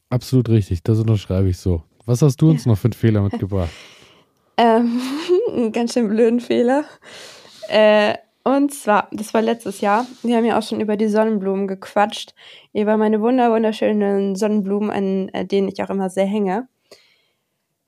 Absolut 0.09 0.49
richtig, 0.49 0.83
das 0.83 0.99
unterschreibe 0.99 1.49
ich 1.49 1.59
so. 1.59 1.83
Was 2.05 2.23
hast 2.23 2.43
du 2.43 2.50
uns 2.50 2.67
noch 2.67 2.77
für 2.77 2.87
einen 2.87 2.95
Fehler 2.95 3.23
mitgebracht? 3.23 3.71
ähm, 4.57 5.00
einen 5.49 5.73
ganz 5.73 5.95
schön 5.95 6.09
blöden 6.09 6.41
Fehler. 6.41 6.85
Äh, 7.69 8.15
und 8.43 8.73
zwar, 8.73 9.09
das 9.12 9.35
war 9.35 9.43
letztes 9.43 9.81
Jahr. 9.81 10.07
Wir 10.23 10.37
haben 10.37 10.45
ja 10.45 10.59
auch 10.59 10.62
schon 10.62 10.81
über 10.81 10.97
die 10.97 11.09
Sonnenblumen 11.09 11.69
gequatscht. 11.69 12.35
Über 12.73 12.97
meine 12.97 13.21
wunder 13.21 13.53
wunderschönen 13.53 14.35
Sonnenblumen, 14.35 14.91
an 14.91 15.49
denen 15.49 15.69
ich 15.69 15.83
auch 15.83 15.91
immer 15.91 16.09
sehr 16.09 16.27
hänge. 16.27 16.67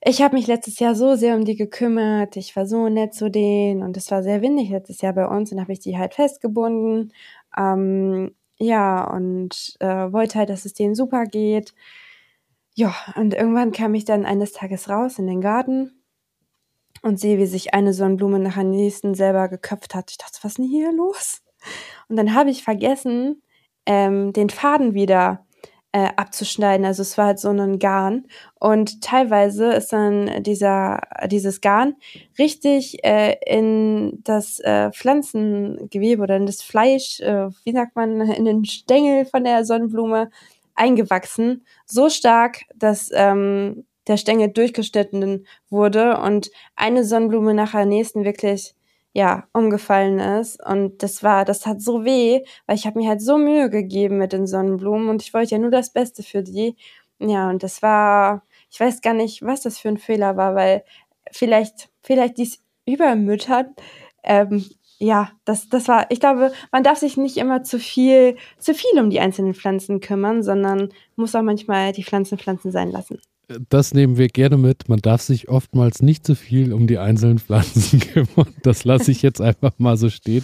Ich 0.05 0.21
habe 0.21 0.35
mich 0.35 0.47
letztes 0.47 0.79
Jahr 0.79 0.95
so 0.95 1.15
sehr 1.15 1.35
um 1.35 1.45
die 1.45 1.55
gekümmert. 1.55 2.35
Ich 2.35 2.55
war 2.57 2.65
so 2.65 2.89
nett 2.89 3.13
zu 3.13 3.29
denen 3.29 3.83
und 3.83 3.95
es 3.95 4.11
war 4.11 4.21
sehr 4.21 4.41
windig 4.41 4.69
letztes 4.69 4.99
Jahr 5.01 5.13
bei 5.13 5.25
uns 5.25 5.51
und 5.51 5.61
habe 5.61 5.71
ich 5.71 5.79
die 5.79 5.97
halt 5.97 6.13
festgebunden. 6.13 7.13
Ähm, 7.57 8.35
ja, 8.57 9.05
und 9.09 9.77
äh, 9.79 10.11
wollte 10.11 10.39
halt, 10.39 10.49
dass 10.49 10.65
es 10.65 10.73
denen 10.73 10.95
super 10.95 11.23
geht. 11.25 11.73
Ja, 12.75 12.93
und 13.15 13.33
irgendwann 13.33 13.71
kam 13.71 13.93
ich 13.93 14.03
dann 14.03 14.25
eines 14.25 14.51
Tages 14.51 14.89
raus 14.89 15.19
in 15.19 15.27
den 15.27 15.41
Garten 15.41 15.93
und 17.01 17.19
sehe, 17.19 17.37
wie 17.37 17.45
sich 17.45 17.73
eine 17.73 17.93
Sonnenblume 17.93 18.39
nach 18.39 18.55
der 18.55 18.63
nächsten 18.65 19.15
selber 19.15 19.47
geköpft 19.47 19.95
hat. 19.95 20.11
Ich 20.11 20.17
dachte, 20.17 20.39
was 20.41 20.53
ist 20.53 20.57
denn 20.57 20.65
hier 20.65 20.91
los? 20.91 21.41
Und 22.09 22.17
dann 22.17 22.33
habe 22.33 22.49
ich 22.49 22.63
vergessen, 22.63 23.41
ähm, 23.85 24.33
den 24.33 24.49
Faden 24.49 24.93
wieder 24.95 25.45
äh, 25.93 26.09
abzuschneiden. 26.15 26.85
Also 26.85 27.03
es 27.03 27.17
war 27.17 27.27
halt 27.27 27.39
so 27.39 27.49
ein 27.49 27.79
Garn. 27.79 28.25
Und 28.59 29.01
teilweise 29.01 29.73
ist 29.73 29.93
dann 29.93 30.43
dieser, 30.43 30.99
dieses 31.27 31.61
Garn 31.61 31.95
richtig 32.37 33.03
äh, 33.05 33.35
in 33.45 34.19
das 34.23 34.59
äh, 34.59 34.91
Pflanzengewebe 34.91 36.23
oder 36.23 36.35
in 36.35 36.47
das 36.47 36.61
Fleisch, 36.61 37.19
äh, 37.21 37.49
wie 37.63 37.71
sagt 37.71 37.95
man, 37.95 38.19
in 38.31 38.45
den 38.45 38.65
Stängel 38.65 39.25
von 39.25 39.43
der 39.43 39.63
Sonnenblume 39.65 40.29
eingewachsen, 40.75 41.63
so 41.85 42.09
stark, 42.09 42.63
dass 42.75 43.11
ähm, 43.13 43.85
der 44.07 44.17
Stängel 44.17 44.49
durchgeschnitten 44.49 45.45
wurde 45.69 46.17
und 46.17 46.49
eine 46.75 47.05
Sonnenblume 47.05 47.53
nach 47.53 47.71
der 47.71 47.85
nächsten 47.85 48.25
wirklich 48.25 48.73
ja 49.13 49.47
umgefallen 49.53 50.19
ist 50.19 50.63
und 50.65 51.03
das 51.03 51.23
war 51.23 51.45
das 51.45 51.65
hat 51.65 51.81
so 51.81 52.03
weh, 52.05 52.43
weil 52.65 52.75
ich 52.75 52.85
habe 52.87 52.99
mir 52.99 53.09
halt 53.09 53.21
so 53.21 53.37
Mühe 53.37 53.69
gegeben 53.69 54.17
mit 54.17 54.33
den 54.33 54.47
Sonnenblumen 54.47 55.09
und 55.09 55.21
ich 55.21 55.33
wollte 55.33 55.51
ja 55.51 55.59
nur 55.59 55.71
das 55.71 55.93
Beste 55.93 56.23
für 56.23 56.43
die. 56.43 56.75
Ja, 57.19 57.49
und 57.49 57.63
das 57.63 57.81
war 57.81 58.43
ich 58.71 58.79
weiß 58.79 59.01
gar 59.01 59.13
nicht, 59.13 59.43
was 59.43 59.61
das 59.61 59.77
für 59.79 59.89
ein 59.89 59.97
Fehler 59.97 60.35
war, 60.37 60.55
weil 60.55 60.83
vielleicht 61.31 61.89
vielleicht 62.01 62.37
dies 62.37 62.59
übermüttern 62.85 63.75
ähm, 64.23 64.65
ja, 64.99 65.31
das, 65.45 65.67
das 65.69 65.87
war, 65.89 66.09
ich 66.11 66.19
glaube, 66.21 66.53
man 66.71 66.83
darf 66.83 66.97
sich 66.97 67.17
nicht 67.17 67.37
immer 67.37 67.63
zu 67.63 67.77
viel, 67.79 68.37
zu 68.57 68.73
viel 68.73 68.99
um 68.99 69.09
die 69.09 69.19
einzelnen 69.19 69.53
Pflanzen 69.53 69.99
kümmern, 69.99 70.43
sondern 70.43 70.89
muss 71.15 71.35
auch 71.35 71.41
manchmal 71.41 71.91
die 71.91 72.03
Pflanzen 72.05 72.37
Pflanzen 72.37 72.71
sein 72.71 72.89
lassen. 72.91 73.19
Das 73.69 73.93
nehmen 73.93 74.17
wir 74.17 74.29
gerne 74.29 74.57
mit. 74.57 74.87
Man 74.87 74.99
darf 74.99 75.21
sich 75.21 75.49
oftmals 75.49 76.01
nicht 76.01 76.25
zu 76.25 76.35
viel 76.35 76.71
um 76.71 76.87
die 76.87 76.97
einzelnen 76.97 77.39
Pflanzen 77.39 77.99
kümmern. 78.13 78.53
Das 78.63 78.85
lasse 78.85 79.11
ich 79.11 79.21
jetzt 79.21 79.41
einfach 79.41 79.73
mal 79.77 79.97
so 79.97 80.09
stehen. 80.09 80.43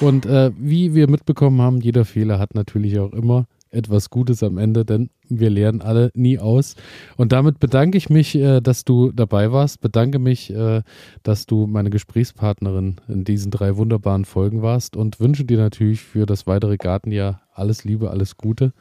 Und 0.00 0.26
äh, 0.26 0.50
wie 0.58 0.94
wir 0.94 1.08
mitbekommen 1.08 1.60
haben, 1.60 1.80
jeder 1.80 2.04
Fehler 2.04 2.38
hat 2.38 2.54
natürlich 2.54 2.98
auch 2.98 3.12
immer 3.12 3.46
etwas 3.70 4.10
Gutes 4.10 4.42
am 4.42 4.58
Ende, 4.58 4.84
denn 4.84 5.10
wir 5.28 5.48
lernen 5.50 5.80
alle 5.80 6.10
nie 6.14 6.38
aus. 6.38 6.74
Und 7.16 7.32
damit 7.32 7.60
bedanke 7.60 7.98
ich 7.98 8.10
mich, 8.10 8.34
äh, 8.34 8.60
dass 8.60 8.84
du 8.84 9.12
dabei 9.12 9.52
warst, 9.52 9.80
bedanke 9.80 10.18
mich, 10.18 10.52
äh, 10.52 10.82
dass 11.22 11.46
du 11.46 11.66
meine 11.66 11.90
Gesprächspartnerin 11.90 12.96
in 13.08 13.24
diesen 13.24 13.50
drei 13.50 13.76
wunderbaren 13.76 14.24
Folgen 14.24 14.62
warst 14.62 14.96
und 14.96 15.20
wünsche 15.20 15.44
dir 15.44 15.58
natürlich 15.58 16.00
für 16.00 16.26
das 16.26 16.46
weitere 16.46 16.78
Gartenjahr 16.78 17.42
alles 17.52 17.84
Liebe, 17.84 18.10
alles 18.10 18.36
Gute 18.36 18.72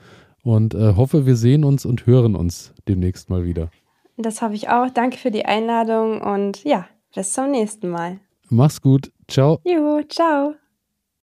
und 0.43 0.73
äh, 0.73 0.95
hoffe, 0.95 1.25
wir 1.25 1.35
sehen 1.35 1.63
uns 1.63 1.85
und 1.85 2.05
hören 2.05 2.35
uns 2.35 2.73
demnächst 2.87 3.29
mal 3.29 3.43
wieder. 3.45 3.69
Das 4.17 4.41
hoffe 4.41 4.53
ich 4.53 4.69
auch. 4.69 4.89
Danke 4.89 5.17
für 5.17 5.31
die 5.31 5.45
Einladung 5.45 6.21
und 6.21 6.63
ja, 6.63 6.87
bis 7.15 7.33
zum 7.33 7.51
nächsten 7.51 7.89
Mal. 7.89 8.19
Mach's 8.49 8.81
gut. 8.81 9.11
Ciao. 9.27 9.59
Juhu, 9.63 10.03
ciao. 10.09 10.55